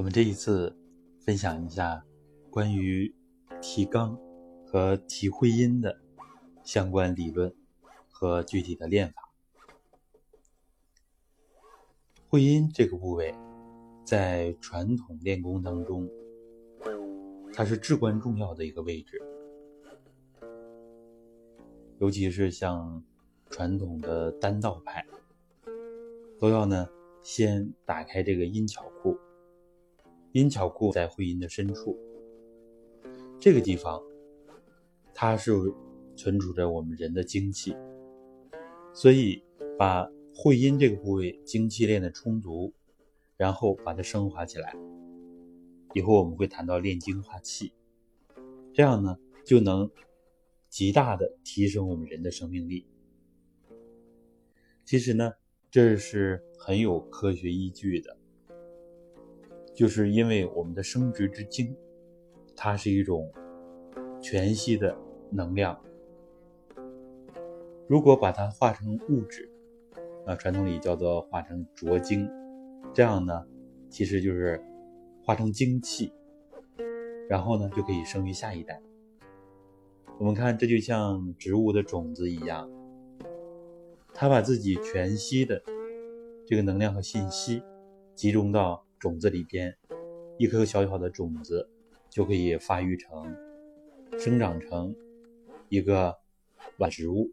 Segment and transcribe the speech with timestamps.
[0.00, 0.74] 我们这一次
[1.18, 2.02] 分享一下
[2.48, 3.14] 关于
[3.60, 4.18] 提纲
[4.66, 6.00] 和提会阴的
[6.64, 7.54] 相关理论
[8.10, 9.30] 和具体的练法。
[12.30, 13.34] 会阴这个部位，
[14.02, 16.08] 在传统练功当中，
[17.52, 19.20] 它是至关重要的一个位置，
[21.98, 23.04] 尤其是像
[23.50, 25.04] 传统的丹道派，
[26.38, 26.88] 都要呢
[27.20, 29.14] 先打开这个阴巧库。
[30.32, 31.98] 阴巧库在会阴的深处，
[33.40, 34.00] 这个地方，
[35.12, 35.52] 它是
[36.14, 37.74] 存储着我们人的精气，
[38.94, 39.42] 所以
[39.76, 42.72] 把会阴这个部位精气练得充足，
[43.36, 44.76] 然后把它升华起来。
[45.94, 47.72] 以后我们会谈到炼精化气，
[48.72, 49.90] 这样呢就能
[50.68, 52.86] 极大的提升我们人的生命力。
[54.84, 55.32] 其实呢，
[55.72, 58.19] 这是很有科学依据的。
[59.80, 61.74] 就是因为我们的生殖之精，
[62.54, 63.32] 它是一种
[64.20, 64.94] 全息的
[65.30, 65.80] 能量。
[67.88, 69.50] 如果把它化成物质，
[70.26, 72.28] 啊，传统里叫做化成浊精，
[72.92, 73.46] 这样呢，
[73.88, 74.62] 其实就是
[75.24, 76.12] 化成精气，
[77.26, 78.82] 然后呢就可以生育下一代。
[80.18, 82.70] 我们看，这就像植物的种子一样，
[84.12, 85.62] 它把自己全息的
[86.46, 87.62] 这个能量和信息
[88.14, 88.84] 集中到。
[89.00, 89.74] 种子里边，
[90.36, 91.68] 一颗小小的种子
[92.10, 93.34] 就可以发育成、
[94.18, 94.94] 生长成
[95.70, 96.14] 一个
[96.78, 97.30] 万植物，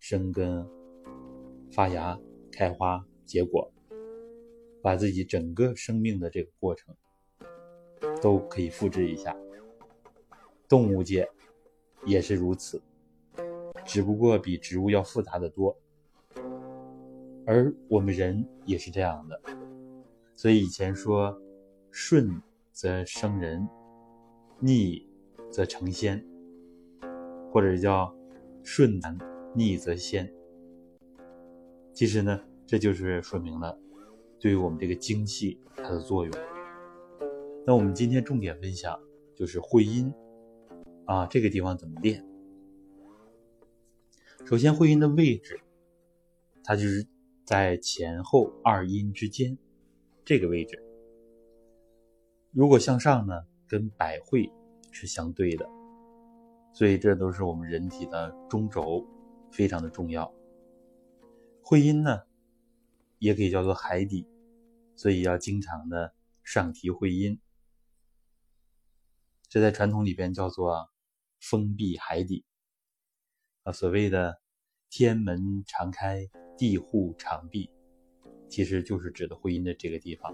[0.00, 0.66] 生根、
[1.70, 2.18] 发芽、
[2.50, 3.70] 开花、结果，
[4.80, 6.94] 把自己整个生命的这个过程
[8.22, 9.36] 都可以复制一下。
[10.66, 11.28] 动物界
[12.06, 12.80] 也是如此，
[13.84, 15.78] 只不过比植物要复杂的多，
[17.44, 19.38] 而我们人也是这样的。
[20.34, 21.40] 所以以前说，
[21.90, 23.68] 顺则生人，
[24.58, 25.06] 逆
[25.50, 26.24] 则成仙，
[27.52, 28.14] 或者叫
[28.62, 29.16] 顺难
[29.54, 30.32] 逆则仙。
[31.92, 33.78] 其实呢，这就是说明了
[34.40, 36.34] 对于我们这个精气它的作用。
[37.66, 38.98] 那我们今天重点分享
[39.36, 40.12] 就是会阴
[41.04, 42.26] 啊，这个地方怎么练？
[44.44, 45.60] 首先，会阴的位置，
[46.64, 47.06] 它就是
[47.44, 49.56] 在前后二阴之间。
[50.24, 50.80] 这个位置，
[52.52, 54.48] 如果向上呢，跟百会
[54.92, 55.68] 是相对的，
[56.72, 59.04] 所以这都是我们人体的中轴，
[59.50, 60.32] 非常的重要。
[61.60, 62.22] 会阴呢，
[63.18, 64.28] 也可以叫做海底，
[64.94, 67.40] 所以要经常的上提会阴。
[69.48, 70.88] 这在传统里边叫做
[71.40, 72.44] 封闭海底
[73.64, 74.40] 啊，所谓的
[74.88, 77.70] 天门常开，地户常闭。
[78.52, 80.30] 其实就是指的会阴的这个地方。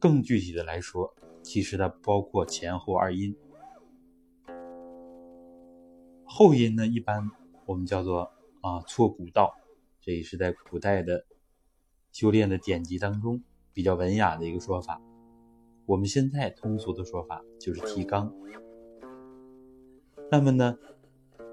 [0.00, 1.14] 更具体的来说，
[1.44, 3.36] 其实它包括前后二阴。
[6.24, 7.30] 后阴呢，一般
[7.66, 8.32] 我们叫做
[8.62, 9.54] 啊错骨道，
[10.00, 11.24] 这也是在古代的
[12.10, 15.00] 修炼的典籍当中比较文雅的一个说法。
[15.86, 18.34] 我们现在通俗的说法就是提纲。
[20.32, 20.76] 那么呢，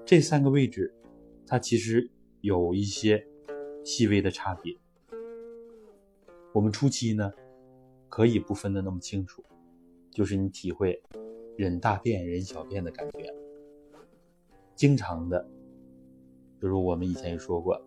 [0.04, 0.92] 这三个位置，
[1.46, 3.24] 它其实有一些
[3.84, 4.76] 细微的差别。
[6.56, 7.30] 我们初期呢，
[8.08, 9.44] 可以不分的那么清楚，
[10.10, 11.02] 就是你体会
[11.54, 13.30] 忍大便、忍小便的感觉。
[14.74, 15.46] 经常的，
[16.58, 17.78] 比如我们以前也说过，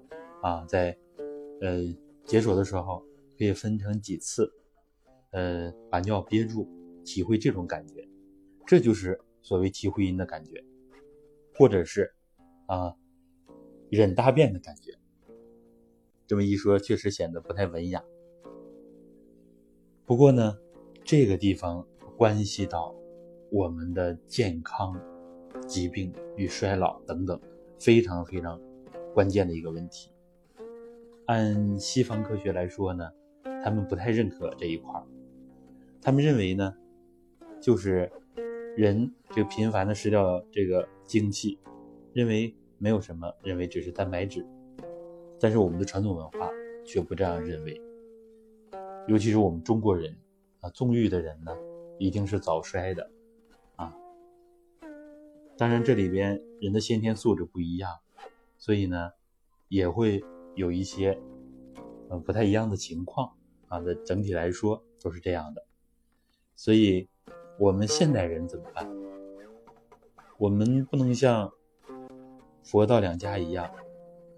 [0.44, 0.96] 啊，在
[1.62, 1.80] 呃
[2.25, 3.03] 解锁的时候，
[3.40, 4.53] 可以分成几次，
[5.31, 6.69] 呃，把尿憋住，
[7.03, 8.07] 体会这种感觉，
[8.68, 10.63] 这就是所谓提会阴的感觉，
[11.56, 12.13] 或者是
[12.68, 12.96] 啊
[13.90, 14.96] 忍大便的感觉。
[16.28, 18.03] 这么一说，确实显得不太文雅。
[20.09, 20.57] 不过呢，
[21.03, 21.85] 这个地方
[22.17, 22.95] 关系到
[23.51, 24.99] 我们的健康、
[25.67, 27.39] 疾病与衰老等等，
[27.77, 28.59] 非常非常
[29.13, 30.09] 关键的一个问题。
[31.27, 33.07] 按西方科学来说呢，
[33.63, 35.06] 他们不太认可这一块儿，
[36.01, 36.73] 他们认为呢，
[37.62, 38.12] 就是
[38.75, 41.59] 人这个频繁的失掉这个精气，
[42.13, 44.44] 认为没有什么，认为只是蛋白质。
[45.39, 46.50] 但是我们的传统文化
[46.83, 47.79] 却不这样认为。
[49.09, 50.15] 尤其是我们中国人
[50.61, 51.51] 啊，纵欲的人呢，
[51.97, 53.09] 一定是早衰的
[53.75, 53.91] 啊。
[55.57, 57.91] 当然，这里边人的先天素质不一样，
[58.59, 59.11] 所以呢，
[59.67, 60.23] 也会
[60.53, 61.19] 有一些
[62.07, 63.35] 呃不太一样的情况
[63.67, 63.79] 啊。
[63.79, 65.65] 的整体来说都是这样的。
[66.55, 67.09] 所以，
[67.57, 68.88] 我们现代人怎么办？
[70.38, 71.51] 我们不能像
[72.63, 73.73] 佛道两家一样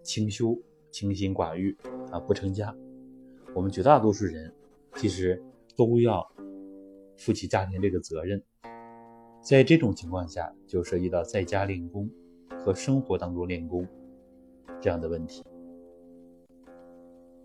[0.02, 0.58] 清修、
[0.92, 1.78] 清心寡欲
[2.10, 2.74] 啊，不成家。
[3.54, 4.56] 我们绝大多数人。
[4.96, 5.42] 其实
[5.76, 6.26] 都要
[7.18, 8.42] 负起家庭这个责任。
[9.42, 12.10] 在这种情况下，就涉及到在家练功
[12.60, 13.88] 和生活当中练功
[14.80, 15.44] 这样的问题。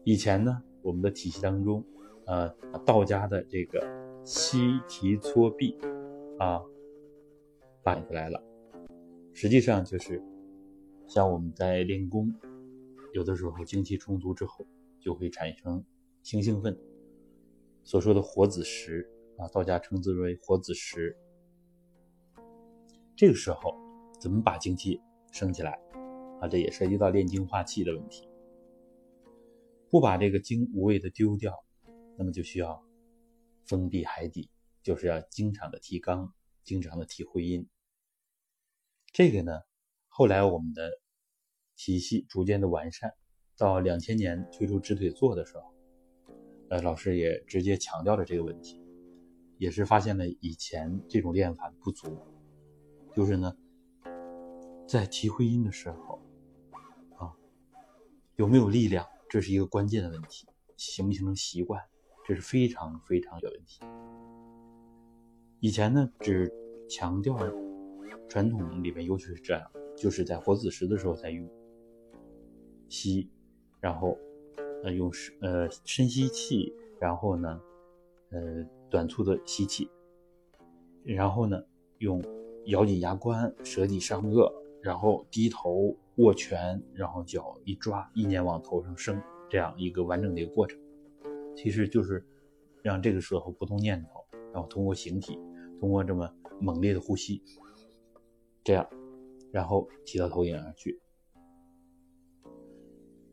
[0.05, 1.83] 以前呢，我们的体系当中，
[2.27, 2.49] 呃，
[2.85, 3.83] 道家的这个
[4.25, 5.77] 吸提搓臂
[6.39, 6.63] 啊，
[7.83, 8.43] 摆出来了。
[9.33, 10.23] 实际上就是，
[11.07, 12.33] 像我们在练功，
[13.15, 14.67] 有的时候精气充足之后，
[15.01, 15.83] 就会产生
[16.23, 16.79] 性兴奋，
[17.87, 21.17] 所说的火子石啊，道家称之为火子石。
[23.17, 23.73] 这个时候
[24.21, 25.01] 怎么把精气
[25.31, 25.79] 升起来
[26.41, 26.49] 啊？
[26.49, 28.29] 这也涉及到炼精化气的问题。
[29.89, 31.55] 不把这个精无谓的丢掉，
[32.19, 32.85] 那么就需要
[33.67, 34.51] 封闭海底，
[34.83, 36.33] 就是要经常的提肛，
[36.65, 37.69] 经常的提会阴。
[39.13, 39.61] 这个呢，
[40.09, 40.91] 后来我们的
[41.77, 43.15] 体系逐渐的完善，
[43.57, 45.73] 到两千年推出直腿坐的时候，
[46.69, 48.83] 呃，老师也直接强调了这个问题，
[49.59, 52.19] 也是发现了以前这种练法不足。
[53.15, 53.57] 就是呢，
[54.87, 56.21] 在提会阴的时候，
[57.17, 57.33] 啊，
[58.37, 60.47] 有没有力量，这是一个关键的问题。
[60.77, 61.83] 形不形成习惯，
[62.27, 63.81] 这是非常非常有问题。
[65.61, 66.53] 以前呢，只
[66.91, 67.35] 强调
[68.29, 71.49] 传统里面尤其是这样，就是在活子时的时候才用
[72.91, 73.31] 吸，
[73.81, 74.19] 然后
[74.85, 77.61] 呃用呃深吸气，然后呢
[78.31, 79.89] 呃短促的吸气，
[81.05, 81.63] 然后呢
[81.99, 82.23] 用。
[82.67, 84.53] 咬紧牙关，舌抵上颚，
[84.83, 90.77] 然后低头握拳，然后脚一抓，意念往头上升，这样一个完整的一个过程，
[91.55, 92.27] 其实就是
[92.83, 95.39] 让这个时候不动念头，然后通过形体，
[95.79, 96.29] 通过这么
[96.61, 97.41] 猛烈的呼吸，
[98.65, 98.85] 这样，
[99.53, 101.01] 然后提到头顶上去。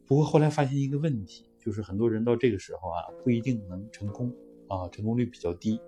[0.06, 4.32] 不过后来发现一个问题，就是很多人到这个时候啊，不一定能成功
[4.68, 5.80] 啊，成功率比较低，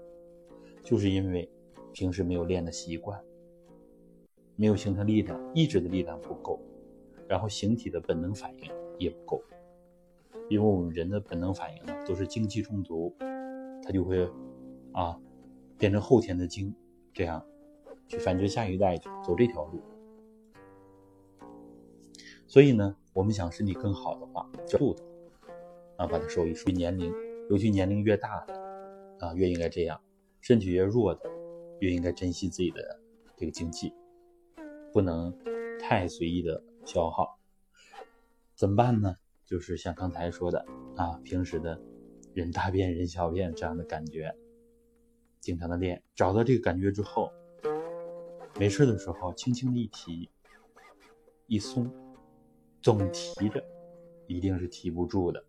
[0.83, 1.49] 就是因为
[1.93, 3.21] 平时没有练的习惯。
[4.57, 6.57] 没有形成力量，意志的力量不够，
[7.27, 9.43] 然后形体的本能反应也不够，
[10.49, 13.13] 因为我们人的本能反应呢都是精气充足，
[13.83, 14.25] 它就会
[14.93, 15.19] 啊
[15.77, 16.73] 变成后天的精，
[17.13, 17.45] 这样
[18.07, 19.81] 去繁殖下一代，走这条路。
[22.47, 25.01] 所以呢，我们想身体更好的话，就的
[25.95, 26.69] 啊把它收一收。
[26.69, 27.13] 年龄，
[27.49, 28.53] 尤其年龄越大的
[29.21, 30.01] 啊越应该这样，
[30.41, 31.21] 身体越弱的
[31.79, 32.99] 越应该珍惜自己的
[33.37, 33.93] 这个精气。
[34.91, 35.33] 不能
[35.79, 37.39] 太随意的消耗，
[38.53, 39.15] 怎么办呢？
[39.45, 40.65] 就是像刚才说的
[40.97, 41.81] 啊，平时的
[42.33, 44.35] 人大便、人小便这样的感觉，
[45.39, 47.31] 经常的练，找到这个感觉之后，
[48.59, 50.29] 没事的时候轻轻的一提，
[51.47, 51.89] 一松，
[52.85, 53.65] 总提着
[54.27, 55.43] 一定是提不住的。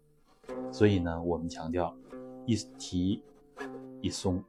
[0.73, 1.95] 所以呢，我们强调
[2.47, 3.23] 一提
[4.01, 4.43] 一松，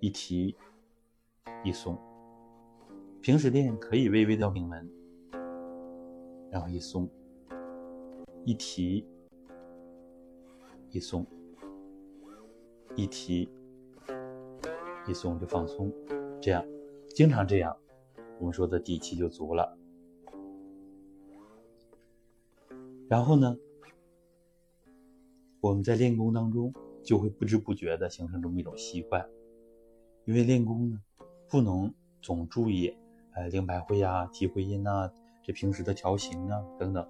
[0.00, 0.56] 一提
[1.62, 1.96] 一松。
[3.20, 4.90] 平时练可以微微的平门，
[6.50, 7.08] 然后一松，
[8.44, 9.06] 一提，
[10.90, 11.24] 一松，
[12.96, 13.48] 一提，
[15.06, 15.92] 一松就放松，
[16.40, 16.66] 这样
[17.10, 17.76] 经常这样，
[18.40, 19.78] 我们说的底气就足了。
[23.08, 23.56] 然后呢，
[25.60, 26.72] 我们在练功当中
[27.04, 29.28] 就会不知不觉的形成这么一种习惯，
[30.24, 31.00] 因为练功呢
[31.48, 32.96] 不能总注意。
[33.34, 37.08] 呃，灵百会呀，提会阴呐，这平时的调形啊，等等，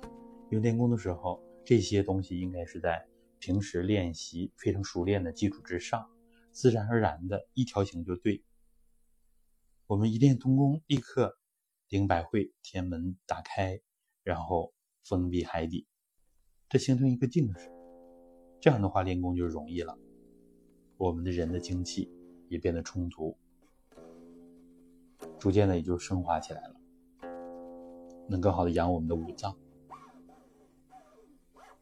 [0.50, 3.06] 因为练功的时候，这些东西应该是在
[3.38, 6.08] 平时练习非常熟练的基础之上，
[6.50, 8.42] 自然而然的一调形就对。
[9.86, 11.38] 我们一练通功，立刻
[11.88, 13.80] 灵百会天门打开，
[14.22, 14.72] 然后
[15.04, 15.86] 封闭海底，
[16.68, 17.70] 这形成一个定式。
[18.60, 19.98] 这样的话练功就容易了，
[20.96, 22.10] 我们的人的精气
[22.48, 23.36] 也变得充足。
[25.38, 26.74] 逐渐的也就升华起来了，
[28.28, 29.54] 能更好的养我们的五脏。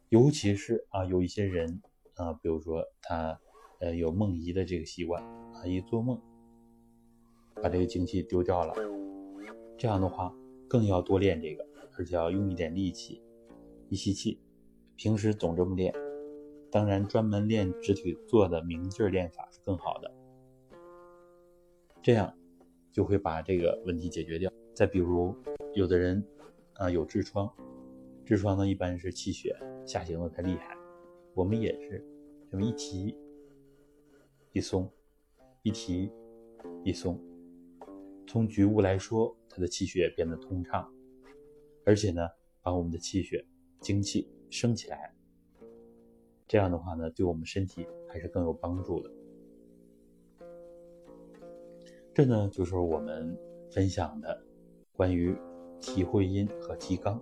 [0.09, 1.81] 尤其是啊，有一些人
[2.15, 3.39] 啊，比如说他
[3.79, 6.21] 呃有梦遗的这个习惯啊，一做梦
[7.55, 8.73] 把这个精气丢掉了，
[9.77, 10.35] 这样的话
[10.67, 11.65] 更要多练这个，
[11.97, 13.21] 而且要用一点力气，
[13.89, 14.39] 一吸气，
[14.95, 15.93] 平时总这么练。
[16.71, 20.11] 当然，专门练直腿坐的明劲儿练法是更好的，
[22.01, 22.33] 这样。
[22.91, 24.53] 就会把这个问题解决掉。
[24.75, 25.35] 再比如，
[25.73, 26.23] 有的人
[26.75, 27.51] 啊有痔疮，
[28.23, 29.51] 痔疮呢一般是气血
[29.83, 30.77] 下行的太厉害，
[31.33, 32.05] 我们也是
[32.51, 33.17] 这么一提
[34.51, 34.87] 一松，
[35.63, 36.11] 一提
[36.83, 37.19] 一松。
[38.27, 40.87] 从局部来说，它的气血变得通畅，
[41.85, 42.27] 而且呢
[42.61, 43.45] 把我们的气血
[43.79, 45.13] 精气升起来，
[46.47, 49.11] 这样的话呢，对我们身体还是更有帮助的。
[52.13, 53.35] 这呢，就是我们
[53.71, 54.39] 分享的
[54.91, 55.35] 关于
[55.81, 57.19] 提会阴和提肛。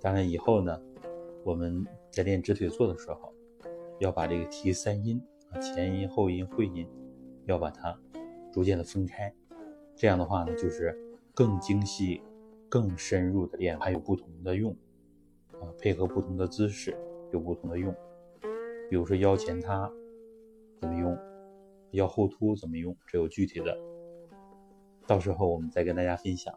[0.00, 0.80] 当然，以后呢，
[1.44, 3.34] 我们在练直腿坐的时候，
[3.98, 6.88] 要把这个提三阴啊，前阴、后阴、会阴，
[7.46, 8.00] 要把它
[8.52, 9.34] 逐渐的分开。
[9.96, 10.96] 这样的话呢，就是
[11.34, 12.22] 更精细、
[12.70, 14.74] 更深入的练，还有不同的用
[15.60, 16.96] 啊，配合不同的姿势
[17.32, 17.94] 有不同的用。
[18.88, 19.92] 比如说腰前塌
[20.80, 21.18] 怎么用？
[21.90, 22.96] 腰后凸怎么用？
[23.08, 23.76] 这有具体的，
[25.06, 26.56] 到时候我们再跟大家分享。